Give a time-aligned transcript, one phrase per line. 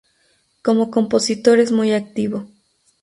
[0.63, 2.47] Como compositor es muy activo.